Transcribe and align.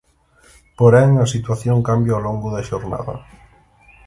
Porén, 0.79 1.09
a 1.23 1.25
situación 1.33 1.85
cambia 1.89 2.13
ao 2.15 2.25
longo 2.27 2.47
da 2.55 2.65
xornada. 2.69 3.15